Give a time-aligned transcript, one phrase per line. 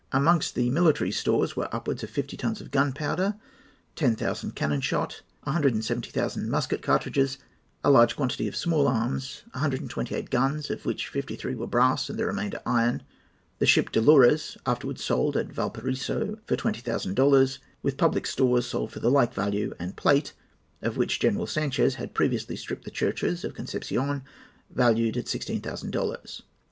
[0.11, 3.35] Amongst the military stores were upwards of 50 tons of gunpowder,
[3.95, 7.37] 10,000 cannon shot, 170,000 musket cartridges,
[7.83, 12.25] a large quantity of small arms, 128 guns, of which 53 were brass and the
[12.25, 13.03] remainder iron,
[13.59, 18.99] the ship Dolores —afterwards sold at Valparaiso for twenty thousand dollars—with public stores sold for
[19.01, 20.33] the like value, and plate,
[20.81, 24.23] of which General Sanchez had previously stripped the churches of Concepcion,
[24.71, 26.41] valued at sixteen thousand dollars."